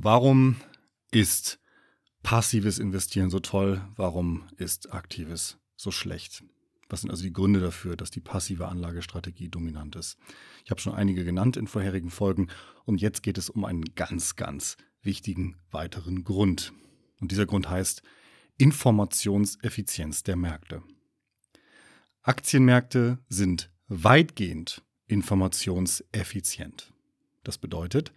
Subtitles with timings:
[0.00, 0.54] Warum
[1.10, 1.58] ist
[2.22, 3.84] passives Investieren so toll?
[3.96, 6.44] Warum ist aktives so schlecht?
[6.88, 10.16] Was sind also die Gründe dafür, dass die passive Anlagestrategie dominant ist?
[10.64, 12.46] Ich habe schon einige genannt in vorherigen Folgen
[12.84, 16.72] und jetzt geht es um einen ganz, ganz wichtigen weiteren Grund.
[17.20, 18.02] Und dieser Grund heißt
[18.56, 20.84] Informationseffizienz der Märkte.
[22.22, 26.92] Aktienmärkte sind weitgehend informationseffizient.
[27.42, 28.12] Das bedeutet,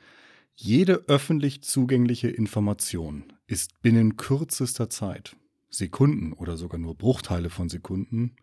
[0.64, 5.36] jede öffentlich zugängliche Information ist binnen kürzester Zeit,
[5.70, 8.36] Sekunden oder sogar nur Bruchteile von Sekunden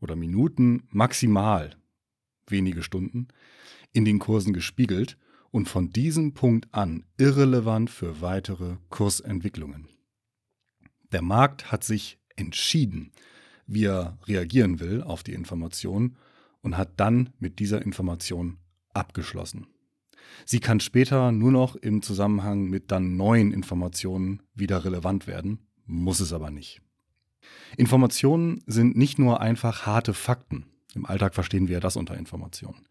[0.00, 1.76] oder Minuten, maximal
[2.46, 3.28] wenige Stunden,
[3.92, 5.18] in den Kursen gespiegelt
[5.50, 9.88] und von diesem Punkt an irrelevant für weitere Kursentwicklungen.
[11.12, 13.12] Der Markt hat sich entschieden,
[13.66, 16.16] wie er reagieren will auf die Information
[16.62, 18.56] und hat dann mit dieser Information
[18.94, 19.66] abgeschlossen.
[20.44, 26.20] Sie kann später nur noch im Zusammenhang mit dann neuen Informationen wieder relevant werden, muss
[26.20, 26.80] es aber nicht.
[27.76, 30.66] Informationen sind nicht nur einfach harte Fakten.
[30.94, 32.86] Im Alltag verstehen wir das unter Informationen.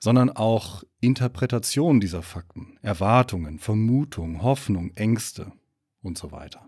[0.00, 5.52] Sondern auch Interpretation dieser Fakten, Erwartungen, Vermutungen, Hoffnung, Ängste
[6.00, 6.66] und so weiter.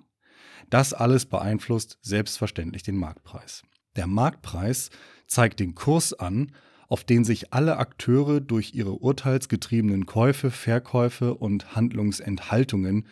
[0.68, 3.62] Das alles beeinflusst selbstverständlich den Marktpreis.
[3.96, 4.90] Der Marktpreis
[5.26, 6.52] zeigt den Kurs an,
[6.90, 13.06] auf den sich alle Akteure durch ihre urteilsgetriebenen Käufe, Verkäufe und Handlungsenthaltungen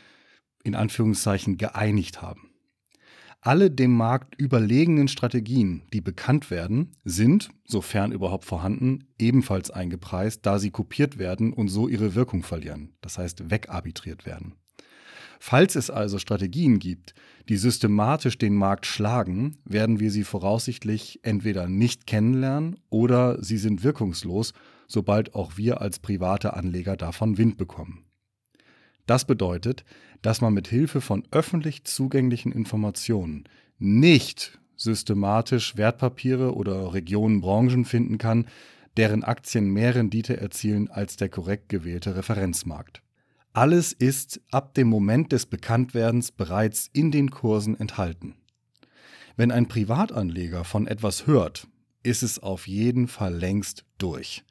[0.65, 2.51] in Anführungszeichen geeinigt haben.
[3.41, 10.59] Alle dem Markt überlegenen Strategien, die bekannt werden, sind, sofern überhaupt vorhanden, ebenfalls eingepreist, da
[10.59, 14.57] sie kopiert werden und so ihre Wirkung verlieren, das heißt wegarbitriert werden.
[15.39, 17.15] Falls es also Strategien gibt,
[17.49, 23.85] die systematisch den Markt schlagen, werden wir sie voraussichtlich entweder nicht kennenlernen oder sie sind
[23.85, 24.53] wirkungslos,
[24.87, 28.05] sobald auch wir als private Anleger davon Wind bekommen.
[29.07, 29.85] Das bedeutet,
[30.21, 33.45] dass man mit Hilfe von öffentlich zugänglichen Informationen
[33.79, 38.47] nicht systematisch Wertpapiere oder Regionen, Branchen finden kann,
[38.97, 43.03] deren Aktien mehr Rendite erzielen als der korrekt gewählte Referenzmarkt.
[43.53, 48.37] Alles ist ab dem Moment des Bekanntwerdens bereits in den Kursen enthalten.
[49.37, 51.69] Wenn ein Privatanleger von etwas hört,
[52.03, 54.45] ist es auf jeden Fall längst durch.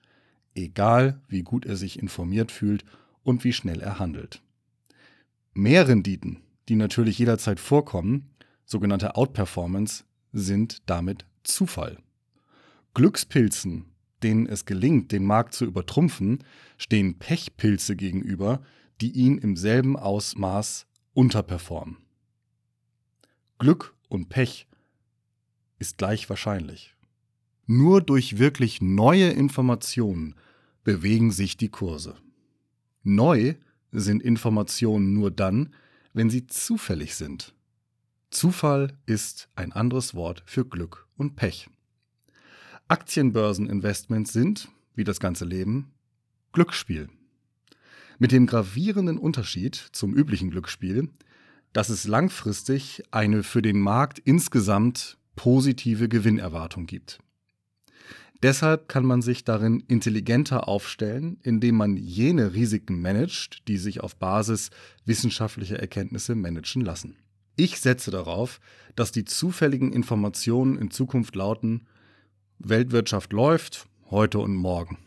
[0.56, 2.84] Egal, wie gut er sich informiert fühlt
[3.24, 4.42] und wie schnell er handelt.
[5.54, 8.30] Mehrrenditen, die natürlich jederzeit vorkommen,
[8.66, 10.04] sogenannte Outperformance,
[10.34, 11.98] sind damit Zufall.
[12.94, 13.86] Glückspilzen,
[14.24, 16.44] denen es gelingt, den Markt zu übertrumpfen,
[16.78, 18.62] stehen Pechpilze gegenüber,
[19.02, 21.98] die ihn im selben Ausmaß unterperformen.
[23.60, 24.68] Glück und Pech
[25.80, 26.96] ist gleich wahrscheinlich.
[27.66, 30.36] Nur durch wirklich neue Informationen
[30.84, 32.16] bewegen sich die Kurse.
[33.04, 33.56] Neu
[33.92, 35.74] sind Informationen nur dann,
[36.14, 37.54] wenn sie zufällig sind.
[38.30, 41.70] Zufall ist ein anderes Wort für Glück und Pech.
[42.88, 45.92] Aktienbörseninvestments sind, wie das ganze Leben,
[46.54, 47.10] Glücksspiel.
[48.20, 51.10] Mit dem gravierenden Unterschied zum üblichen Glücksspiel,
[51.74, 57.20] dass es langfristig eine für den Markt insgesamt positive Gewinnerwartung gibt.
[58.44, 64.16] Deshalb kann man sich darin intelligenter aufstellen, indem man jene Risiken managt, die sich auf
[64.16, 64.70] Basis
[65.06, 67.16] wissenschaftlicher Erkenntnisse managen lassen.
[67.56, 68.60] Ich setze darauf,
[68.96, 71.88] dass die zufälligen Informationen in Zukunft lauten,
[72.60, 74.98] Weltwirtschaft läuft heute und morgen.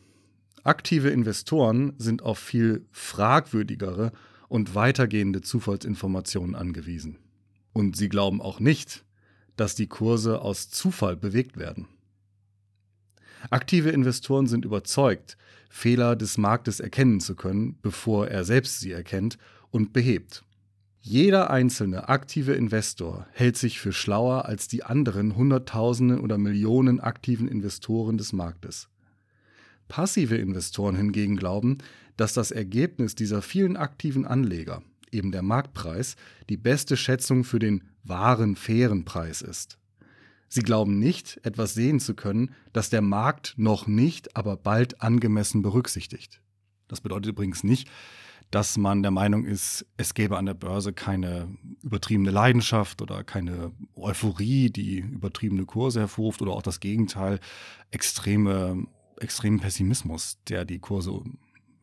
[0.62, 4.12] Aktive Investoren sind auf viel fragwürdigere
[4.48, 7.18] und weitergehende Zufallsinformationen angewiesen.
[7.72, 9.04] Und sie glauben auch nicht,
[9.56, 11.88] dass die Kurse aus Zufall bewegt werden.
[13.48, 15.38] Aktive Investoren sind überzeugt,
[15.70, 19.38] Fehler des Marktes erkennen zu können, bevor er selbst sie erkennt
[19.70, 20.44] und behebt.
[21.00, 27.48] Jeder einzelne aktive Investor hält sich für schlauer als die anderen Hunderttausenden oder Millionen aktiven
[27.48, 28.89] Investoren des Marktes.
[29.90, 31.78] Passive Investoren hingegen glauben,
[32.16, 36.16] dass das Ergebnis dieser vielen aktiven Anleger, eben der Marktpreis,
[36.48, 39.78] die beste Schätzung für den wahren, fairen Preis ist.
[40.48, 45.60] Sie glauben nicht, etwas sehen zu können, das der Markt noch nicht, aber bald angemessen
[45.60, 46.40] berücksichtigt.
[46.88, 47.88] Das bedeutet übrigens nicht,
[48.50, 53.72] dass man der Meinung ist, es gäbe an der Börse keine übertriebene Leidenschaft oder keine
[53.94, 57.38] Euphorie, die übertriebene Kurse hervorruft oder auch das Gegenteil,
[57.92, 58.86] extreme
[59.20, 61.22] extremen Pessimismus, der die Kurse,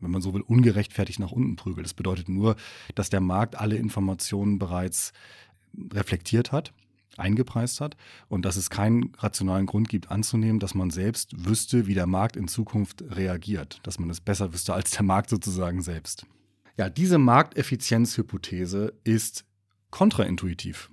[0.00, 1.86] wenn man so will, ungerechtfertigt nach unten prügelt.
[1.86, 2.56] Das bedeutet nur,
[2.94, 5.12] dass der Markt alle Informationen bereits
[5.92, 6.72] reflektiert hat,
[7.16, 7.96] eingepreist hat
[8.28, 12.36] und dass es keinen rationalen Grund gibt anzunehmen, dass man selbst wüsste, wie der Markt
[12.36, 16.26] in Zukunft reagiert, dass man es besser wüsste als der Markt sozusagen selbst.
[16.76, 19.44] Ja, diese Markteffizienzhypothese ist
[19.90, 20.90] kontraintuitiv.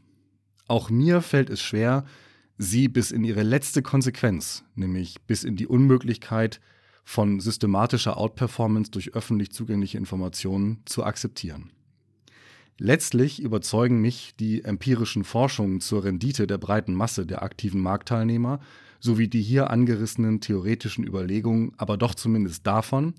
[0.68, 2.06] Auch mir fällt es schwer,
[2.58, 6.62] sie bis in ihre letzte Konsequenz, nämlich bis in die Unmöglichkeit
[7.04, 11.72] von systematischer Outperformance durch öffentlich zugängliche Informationen zu akzeptieren.
[12.78, 18.60] Letztlich überzeugen mich die empirischen Forschungen zur Rendite der breiten Masse der aktiven Marktteilnehmer
[19.00, 23.14] sowie die hier angerissenen theoretischen Überlegungen aber doch zumindest davon,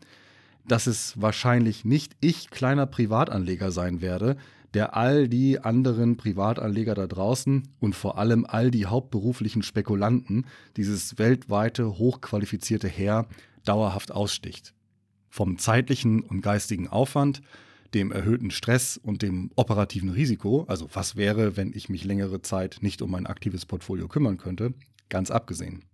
[0.68, 4.36] dass es wahrscheinlich nicht ich kleiner Privatanleger sein werde,
[4.74, 10.46] der all die anderen Privatanleger da draußen und vor allem all die hauptberuflichen Spekulanten
[10.76, 13.26] dieses weltweite hochqualifizierte Heer
[13.64, 14.74] dauerhaft aussticht.
[15.30, 17.42] Vom zeitlichen und geistigen Aufwand,
[17.94, 22.78] dem erhöhten Stress und dem operativen Risiko, also was wäre, wenn ich mich längere Zeit
[22.80, 24.74] nicht um mein aktives Portfolio kümmern könnte,
[25.08, 25.84] ganz abgesehen.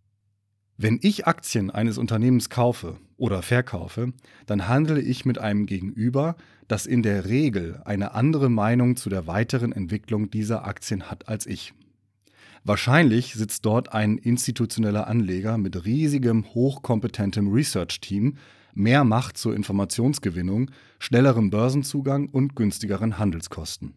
[0.82, 4.12] Wenn ich Aktien eines Unternehmens kaufe oder verkaufe,
[4.46, 6.34] dann handle ich mit einem Gegenüber,
[6.66, 11.46] das in der Regel eine andere Meinung zu der weiteren Entwicklung dieser Aktien hat als
[11.46, 11.72] ich.
[12.64, 18.38] Wahrscheinlich sitzt dort ein institutioneller Anleger mit riesigem, hochkompetentem Research-Team,
[18.74, 20.68] mehr Macht zur Informationsgewinnung,
[20.98, 23.94] schnellerem Börsenzugang und günstigeren Handelskosten.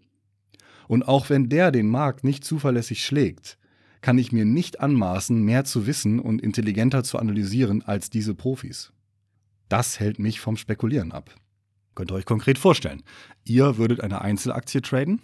[0.88, 3.58] Und auch wenn der den Markt nicht zuverlässig schlägt,
[4.06, 8.94] kann ich mir nicht anmaßen, mehr zu wissen und intelligenter zu analysieren als diese Profis.
[9.68, 11.34] Das hält mich vom Spekulieren ab.
[11.96, 13.02] Könnt ihr euch konkret vorstellen.
[13.46, 15.22] Ihr würdet eine Einzelaktie traden,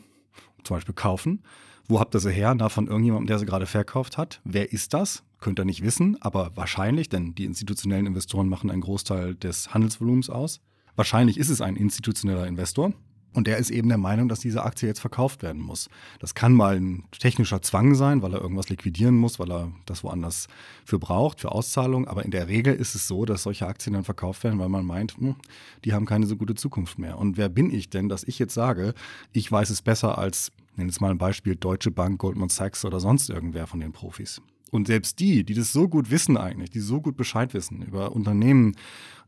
[0.63, 1.43] zum Beispiel kaufen.
[1.87, 2.55] Wo habt ihr sie her?
[2.55, 4.41] Na, von irgendjemandem, der sie gerade verkauft hat.
[4.45, 5.21] Wer ist das?
[5.39, 10.31] Könnt ihr nicht wissen, aber wahrscheinlich, denn die institutionellen Investoren machen einen Großteil des Handelsvolumens
[10.31, 10.59] aus.
[10.95, 12.93] Wahrscheinlich ist es ein institutioneller Investor.
[13.33, 15.89] Und der ist eben der Meinung, dass diese Aktie jetzt verkauft werden muss.
[16.19, 20.03] Das kann mal ein technischer Zwang sein, weil er irgendwas liquidieren muss, weil er das
[20.03, 20.47] woanders
[20.83, 22.07] für braucht, für Auszahlung.
[22.07, 24.85] Aber in der Regel ist es so, dass solche Aktien dann verkauft werden, weil man
[24.85, 25.35] meint, hm,
[25.85, 27.17] die haben keine so gute Zukunft mehr.
[27.17, 28.93] Und wer bin ich denn, dass ich jetzt sage,
[29.31, 32.99] ich weiß es besser als, nennen jetzt mal ein Beispiel, Deutsche Bank, Goldman Sachs oder
[32.99, 34.41] sonst irgendwer von den Profis.
[34.71, 38.13] Und selbst die, die das so gut wissen eigentlich, die so gut Bescheid wissen über
[38.13, 38.77] Unternehmen,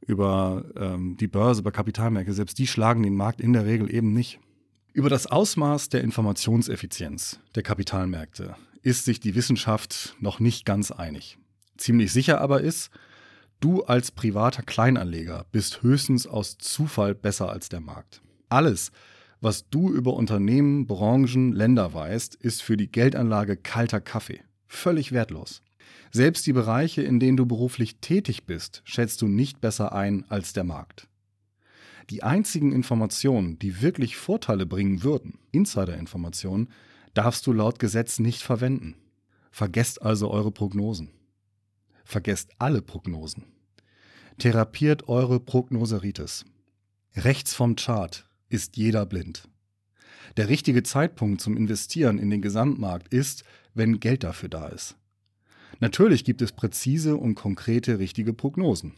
[0.08, 4.14] über ähm, die Börse, über Kapitalmärkte, selbst die schlagen den Markt in der Regel eben
[4.14, 4.40] nicht.
[4.94, 11.38] Über das Ausmaß der Informationseffizienz der Kapitalmärkte ist sich die Wissenschaft noch nicht ganz einig.
[11.78, 12.90] Ziemlich sicher aber ist,
[13.60, 18.22] du als privater Kleinanleger bist höchstens aus Zufall besser als der Markt.
[18.48, 18.92] Alles,
[19.42, 24.42] was du über Unternehmen, Branchen, Länder weißt, ist für die Geldanlage kalter Kaffee
[24.74, 25.62] völlig wertlos.
[26.12, 30.54] Selbst die Bereiche, in denen du beruflich tätig bist, schätzt du nicht besser ein als
[30.54, 31.08] der Markt.
[32.10, 36.70] Die einzigen Informationen, die wirklich Vorteile bringen würden, Insider-Informationen,
[37.14, 38.96] darfst du laut Gesetz nicht verwenden.
[39.52, 41.10] Vergesst also eure Prognosen.
[42.04, 43.46] Vergesst alle Prognosen.
[44.38, 46.46] Therapiert eure Prognoseritis.
[47.16, 49.48] Rechts vom Chart ist jeder blind.
[50.38, 53.44] Der richtige Zeitpunkt zum Investieren in den Gesamtmarkt ist,
[53.74, 54.96] wenn Geld dafür da ist.
[55.80, 58.94] Natürlich gibt es präzise und konkrete richtige Prognosen.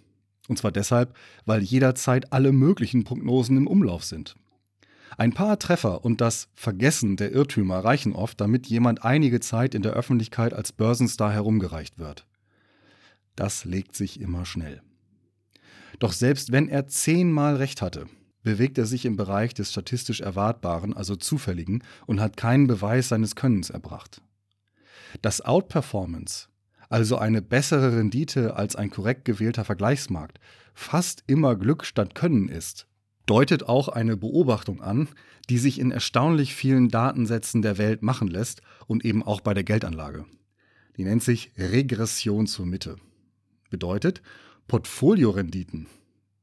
[0.48, 4.36] Und zwar deshalb, weil jederzeit alle möglichen Prognosen im Umlauf sind.
[5.18, 9.82] Ein paar Treffer und das Vergessen der Irrtümer reichen oft, damit jemand einige Zeit in
[9.82, 12.26] der Öffentlichkeit als Börsenstar herumgereicht wird.
[13.36, 14.82] Das legt sich immer schnell.
[16.00, 18.08] Doch selbst wenn er zehnmal recht hatte,
[18.44, 23.36] bewegt er sich im Bereich des statistisch Erwartbaren, also Zufälligen, und hat keinen Beweis seines
[23.36, 24.22] Könnens erbracht.
[25.22, 26.48] Dass Outperformance,
[26.90, 30.40] also eine bessere Rendite als ein korrekt gewählter Vergleichsmarkt,
[30.74, 32.88] fast immer Glück statt Können ist,
[33.26, 35.08] deutet auch eine Beobachtung an,
[35.50, 39.64] die sich in erstaunlich vielen Datensätzen der Welt machen lässt und eben auch bei der
[39.64, 40.26] Geldanlage.
[40.98, 42.98] Die nennt sich Regression zur Mitte.
[43.70, 44.22] Bedeutet,
[44.68, 45.88] Portfoliorenditen,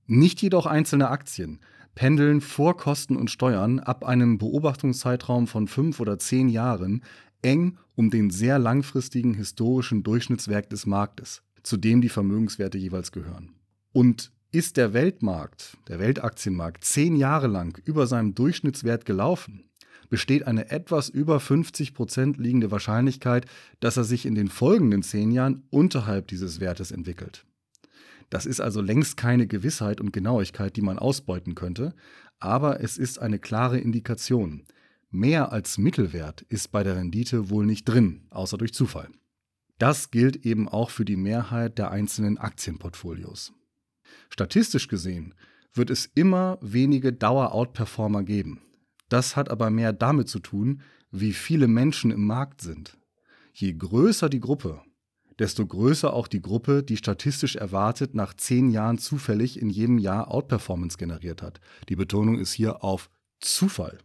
[0.06, 1.60] nicht jedoch einzelne Aktien,
[1.94, 7.02] pendeln vor Kosten und Steuern ab einem Beobachtungszeitraum von fünf oder zehn Jahren
[7.42, 13.54] eng um den sehr langfristigen historischen Durchschnittswert des Marktes, zu dem die Vermögenswerte jeweils gehören.
[13.92, 19.64] Und ist der Weltmarkt, der Weltaktienmarkt, zehn Jahre lang über seinem Durchschnittswert gelaufen,
[20.11, 23.46] besteht eine etwas über 50 Prozent liegende Wahrscheinlichkeit,
[23.80, 27.46] dass er sich in den folgenden zehn Jahren unterhalb dieses Wertes entwickelt.
[28.28, 31.94] Das ist also längst keine Gewissheit und Genauigkeit, die man ausbeuten könnte,
[32.40, 34.64] aber es ist eine klare Indikation,
[35.14, 39.11] Mehr als Mittelwert ist bei der Rendite wohl nicht drin, außer durch Zufall.
[39.76, 43.52] Das gilt eben auch für die Mehrheit der einzelnen Aktienportfolios.
[44.31, 45.35] Statistisch gesehen
[45.75, 48.62] wird es immer wenige Dauer-Outperformer geben.
[49.11, 52.97] Das hat aber mehr damit zu tun, wie viele Menschen im Markt sind.
[53.52, 54.81] Je größer die Gruppe,
[55.38, 60.31] desto größer auch die Gruppe, die statistisch erwartet nach zehn Jahren zufällig in jedem Jahr
[60.31, 61.61] Outperformance generiert hat.
[61.90, 63.99] Die Betonung ist hier auf Zufall.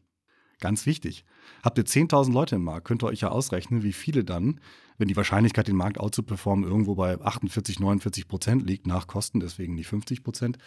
[0.60, 1.24] Ganz wichtig.
[1.64, 4.60] Habt ihr 10.000 Leute im Markt, könnt ihr euch ja ausrechnen, wie viele dann,
[4.98, 9.76] wenn die Wahrscheinlichkeit, den Markt outzuperformen, irgendwo bei 48, 49 Prozent liegt, nach Kosten, deswegen
[9.76, 10.58] nicht 50 Prozent,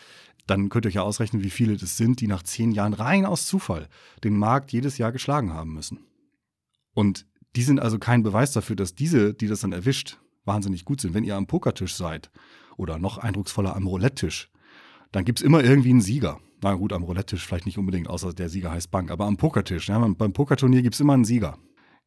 [0.46, 3.26] dann könnt ihr euch ja ausrechnen, wie viele das sind, die nach zehn Jahren rein
[3.26, 3.88] aus Zufall
[4.22, 5.98] den Markt jedes Jahr geschlagen haben müssen.
[6.94, 11.00] Und die sind also kein Beweis dafür, dass diese, die das dann erwischt, wahnsinnig gut
[11.00, 11.14] sind.
[11.14, 12.30] Wenn ihr am Pokertisch seid
[12.76, 14.50] oder noch eindrucksvoller am Roulette-Tisch,
[15.10, 16.40] dann gibt es immer irgendwie einen Sieger.
[16.62, 19.88] Na gut, am Roulette-Tisch vielleicht nicht unbedingt, außer der Sieger heißt Bank, aber am Pokertisch,
[19.88, 21.58] ja, beim Pokerturnier gibt es immer einen Sieger.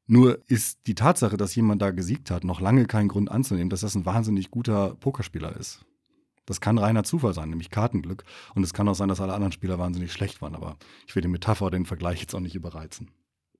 [0.05, 3.81] Nur ist die Tatsache, dass jemand da gesiegt hat, noch lange kein Grund anzunehmen, dass
[3.81, 5.85] das ein wahnsinnig guter Pokerspieler ist.
[6.45, 8.25] Das kann reiner Zufall sein, nämlich Kartenglück.
[8.53, 10.55] Und es kann auch sein, dass alle anderen Spieler wahnsinnig schlecht waren.
[10.55, 10.75] Aber
[11.07, 13.11] ich will die Metapher, den Vergleich jetzt auch nicht überreizen.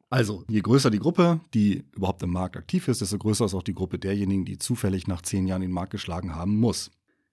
[0.10, 3.64] Also, je größer die Gruppe, die überhaupt im Markt aktiv ist, desto größer ist auch
[3.64, 6.92] die Gruppe derjenigen, die zufällig nach zehn Jahren den Markt geschlagen haben muss.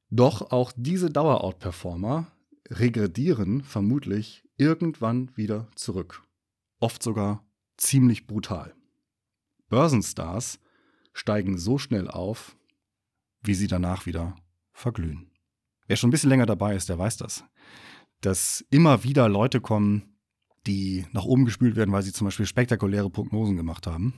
[0.09, 2.29] Doch auch diese Dauer-Outperformer
[2.71, 6.23] regredieren vermutlich irgendwann wieder zurück.
[6.79, 7.45] Oft sogar
[7.77, 8.75] ziemlich brutal.
[9.69, 10.61] Börsenstars
[11.13, 12.57] steigen so schnell auf,
[13.43, 14.37] wie sie danach wieder
[14.73, 15.31] verglühen.
[15.87, 17.45] Wer schon ein bisschen länger dabei ist, der weiß das.
[18.21, 20.17] Dass immer wieder Leute kommen,
[20.67, 24.15] die nach oben gespült werden, weil sie zum Beispiel spektakuläre Prognosen gemacht haben.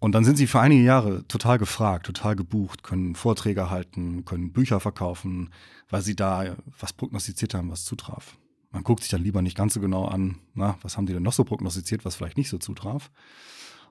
[0.00, 4.52] Und dann sind sie für einige Jahre total gefragt, total gebucht, können Vorträge halten, können
[4.52, 5.50] Bücher verkaufen,
[5.90, 8.36] weil sie da was prognostiziert haben, was zutraf.
[8.70, 11.22] Man guckt sich dann lieber nicht ganz so genau an, na, was haben die denn
[11.22, 13.10] noch so prognostiziert, was vielleicht nicht so zutraf.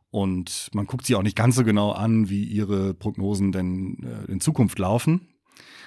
[0.10, 4.32] Und man guckt sich auch nicht ganz so genau an, wie ihre Prognosen denn äh,
[4.32, 5.28] in Zukunft laufen.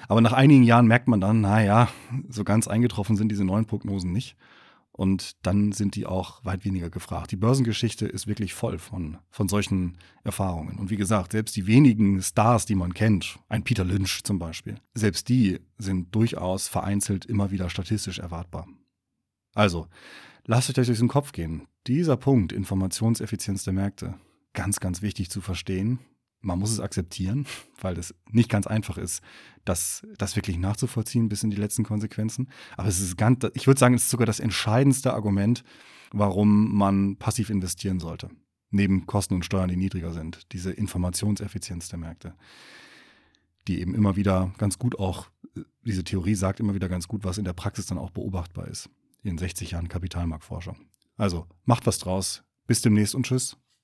[0.08, 1.88] Aber nach einigen Jahren merkt man dann, naja,
[2.28, 4.36] so ganz eingetroffen sind diese neuen Prognosen nicht.
[5.00, 7.32] Und dann sind die auch weit weniger gefragt.
[7.32, 10.78] Die Börsengeschichte ist wirklich voll von, von solchen Erfahrungen.
[10.78, 14.76] Und wie gesagt, selbst die wenigen Stars, die man kennt, ein Peter Lynch zum Beispiel,
[14.92, 18.68] selbst die sind durchaus vereinzelt immer wieder statistisch erwartbar.
[19.54, 19.86] Also,
[20.44, 21.66] lasst euch das durch den Kopf gehen.
[21.86, 24.16] Dieser Punkt, Informationseffizienz der Märkte,
[24.52, 25.98] ganz, ganz wichtig zu verstehen
[26.40, 27.46] man muss es akzeptieren,
[27.80, 29.22] weil es nicht ganz einfach ist,
[29.64, 32.48] das, das wirklich nachzuvollziehen bis in die letzten Konsequenzen.
[32.76, 35.62] Aber es ist ganz, ich würde sagen, es ist sogar das entscheidendste Argument,
[36.12, 38.30] warum man passiv investieren sollte.
[38.70, 40.52] Neben Kosten und Steuern, die niedriger sind.
[40.52, 42.34] Diese Informationseffizienz der Märkte.
[43.68, 45.28] Die eben immer wieder ganz gut auch,
[45.84, 48.88] diese Theorie sagt immer wieder ganz gut, was in der Praxis dann auch beobachtbar ist.
[49.22, 50.76] In 60 Jahren Kapitalmarktforschung.
[51.16, 52.42] Also macht was draus.
[52.66, 53.56] Bis demnächst und tschüss.